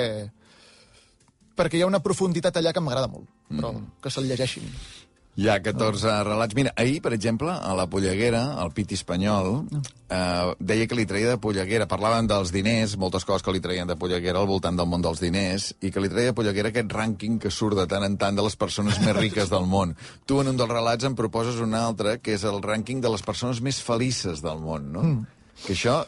[1.57, 3.73] perquè hi ha una profunditat allà que m'agrada molt, però
[4.05, 4.69] que se'l llegeixin.
[5.37, 6.57] Hi ha 14 relats.
[6.57, 9.67] Mira, ahir, per exemple, a la Polleguera, el Piti Espanyol,
[10.09, 11.85] eh, deia que li traia de Polleguera.
[11.91, 15.21] Parlaven dels diners, moltes coses que li traien de Polleguera al voltant del món dels
[15.21, 18.37] diners, i que li traia de Polleguera aquest rànquing que surt de tant en tant
[18.37, 19.93] de les persones més riques del món.
[20.25, 23.25] Tu, en un dels relats, em proposes un altre, que és el rànquing de les
[23.25, 25.05] persones més felices del món, no?
[25.05, 25.27] Mm.
[25.67, 26.01] Que això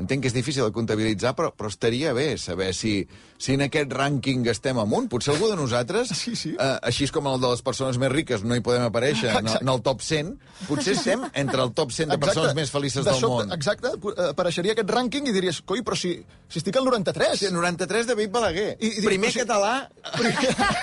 [0.00, 2.98] entenc que és difícil de comptabilitzar, però, però estaria bé saber si,
[3.38, 5.08] si en aquest rànquing estem amunt.
[5.12, 6.54] Potser algú de nosaltres, Sí, sí.
[6.58, 9.58] eh, així com el de les persones més riques no hi podem aparèixer en, el-
[9.60, 10.32] en el top 100,
[10.68, 13.52] potser estem entre el top 100 de persones més felices de del sobte, món.
[13.56, 16.14] Exacte, eh, apareixeria aquest rànquing i diries, coi, però si,
[16.48, 17.38] si estic al 93.
[17.38, 18.76] Sí, 93 David Balaguer.
[18.80, 19.88] I- i dic, Primer si- català...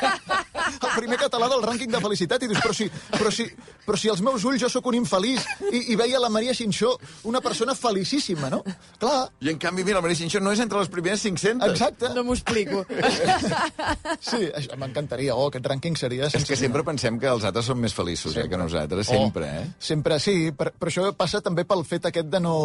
[0.84, 3.46] el primer català del rànquing de felicitat i dius, però si, però si,
[3.86, 6.94] però si als meus ulls jo sóc un infeliç i, i veia la Maria Xinxó,
[7.30, 8.62] una persona felicíssima, no?
[9.02, 11.70] Clar, I en canvi, mira, el Maria Xinxó no és entre les primeres 500.
[11.72, 12.12] exacte.
[12.16, 12.84] No m'ho explico.
[14.24, 15.34] Sí, això m'encantaria.
[15.36, 16.28] Oh, aquest rànquing seria...
[16.30, 19.66] És que sempre pensem que els altres són més feliços eh, que nosaltres, sempre, eh?
[19.68, 22.56] Oh, sempre, sí, per, però això passa també pel fet aquest de no...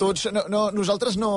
[0.00, 1.30] Tots, no, no, nosaltres no,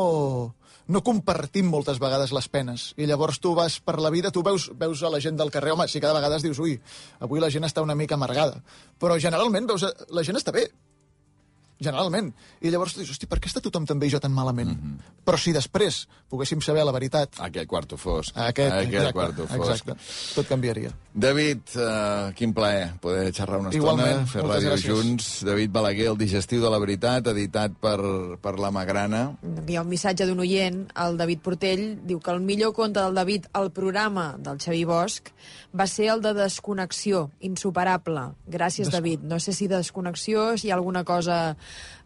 [0.90, 2.88] no compartim moltes vegades les penes.
[2.98, 5.76] I llavors tu vas per la vida, tu veus, veus a la gent del carrer,
[5.76, 6.74] home, sí que de vegades dius, ui,
[7.22, 8.62] avui la gent està una mica amargada.
[9.02, 10.66] Però generalment veus, a- la gent està bé.
[11.80, 12.34] Generalment.
[12.62, 14.70] I llavors tu dius, hosti, per què està tothom tan bé i jo tan malament?
[14.70, 14.98] Mm.
[14.98, 15.24] -hmm.
[15.26, 18.32] Però si després poguéssim saber la veritat, Aquell quarto fosc.
[18.36, 19.70] aquest, Aquell exacte, quarto fosc.
[19.70, 19.96] exacte,
[20.36, 20.92] tot canviaria.
[21.14, 24.88] David, uh, quin plaer poder xerrar una estona, Igualment, fer moltes ràdio gràcies.
[24.88, 25.44] junts.
[25.46, 28.00] David Balaguer, el digestiu de la veritat, editat per,
[28.42, 29.36] per la Magrana.
[29.68, 33.14] Hi ha un missatge d'un oient, el David Portell, diu que el millor conte del
[33.16, 35.32] David al programa del Xavi Bosch
[35.78, 38.34] va ser el de desconnexió, insuperable.
[38.48, 38.94] Gràcies, Des...
[38.94, 39.20] David.
[39.24, 41.58] No sé si desconnexió, si hi ha alguna cosa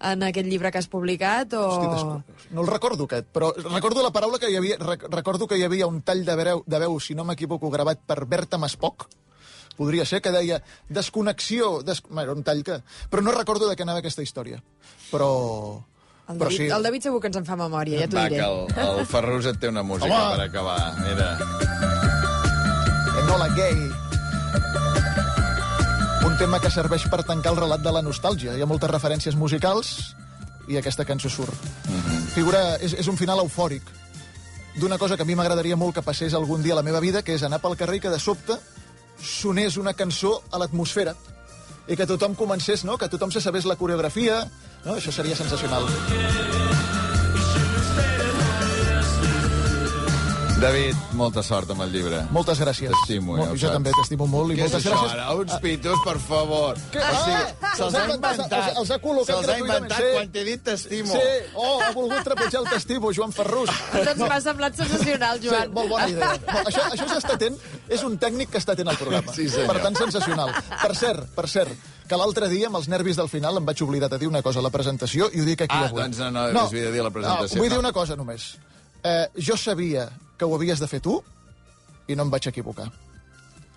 [0.02, 1.64] en aquest llibre que has publicat o...
[1.70, 2.48] Hosti.
[2.56, 4.78] No el recordo, aquest, però recordo la paraula que hi havia...
[4.82, 8.02] Rec recordo que hi havia un tall de veu, de veu si no m'equivoco, gravat
[8.08, 9.08] per Berta Maspoc,
[9.78, 11.80] podria ser, que deia desconnexió...
[11.86, 12.02] Des...
[12.12, 12.82] Era un tall que...
[13.10, 14.62] Però no recordo de què anava aquesta història.
[15.12, 15.32] Però...
[16.32, 16.68] El però David, sí.
[16.72, 18.40] el David segur que ens en fa memòria, ja t'ho Va, diré.
[18.40, 20.38] que el, el Ferrus et té una música Home!
[20.38, 20.80] per acabar.
[21.02, 21.34] Mira.
[23.26, 24.91] Enola Gay.
[26.42, 28.56] Tema que serveix per tancar el relat de la nostàlgia.
[28.58, 29.92] Hi ha moltes referències musicals
[30.74, 31.68] i aquesta cançó surt.
[32.34, 33.86] Figura, és, és un final eufòric
[34.82, 37.22] d'una cosa que a mi m'agradaria molt que passés algun dia a la meva vida,
[37.22, 38.58] que és anar pel carrer i que de sobte
[39.22, 41.14] sonés una cançó a l'atmosfera
[41.86, 42.98] i que tothom comencés, no?
[42.98, 44.42] que tothom se sabés la coreografia,
[44.82, 44.98] no?
[44.98, 45.86] això seria sensacional.
[50.62, 52.20] David, molta sort amb el llibre.
[52.30, 52.92] Moltes gràcies.
[52.94, 53.74] T'estimo, ja ho Jo saps.
[53.80, 55.14] també t'estimo molt i Què és moltes això, gràcies.
[55.16, 55.36] ara?
[55.40, 56.78] Uns pitos, per favor.
[56.94, 57.02] Què?
[57.02, 57.72] O sigui, Ah!
[57.78, 58.52] se'ls ha inventat.
[58.54, 60.12] Els, els ha col·locat Se'ls ha gratuïtament, inventat sí.
[60.14, 61.14] quan t'he dit t'estimo.
[61.14, 63.70] Sí, oh, ha volgut trepitjar el testimo, Joan Ferrus.
[63.92, 65.64] Doncs m'ha semblat sensacional, Joan.
[65.64, 66.32] Sí, molt bona idea.
[66.52, 67.58] No, això, això és estar atent,
[67.90, 69.34] és un tècnic que està atent al programa.
[69.34, 69.68] Sí, senyor.
[69.74, 70.54] Per tant, sensacional.
[70.82, 71.74] Per cert, per cert,
[72.08, 74.60] que l'altre dia, amb els nervis del final, em vaig oblidar de dir una cosa
[74.60, 76.02] a la presentació i ho dic aquí Ah, avui.
[76.04, 77.56] doncs no, no, no havia de dir a la presentació.
[77.58, 78.58] No, vull dir una cosa només.
[79.04, 80.08] Eh, jo sabia
[80.42, 81.20] que ho havies de fer tu
[82.10, 82.90] i no em vaig equivocar.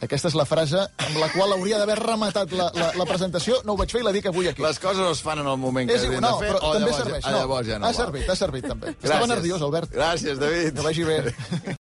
[0.04, 3.60] Aquesta és la frase amb la qual hauria d'haver rematat la, la, la presentació.
[3.64, 4.60] No ho vaig fer i la dic avui aquí.
[4.64, 6.72] Les coses es fan en el moment que És igual, de no, fer, però o
[6.74, 7.24] també llavors, serveix.
[7.24, 8.90] ah, No, llavors ja no ha servit, ha servit també.
[8.90, 9.06] Gràcies.
[9.08, 9.94] Estava nerviós, Albert.
[9.94, 10.74] Gràcies, David.
[10.76, 11.18] Que vagi bé.